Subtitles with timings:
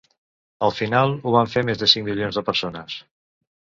[0.67, 3.03] Al final, ho van fer més de cinc milions de persones.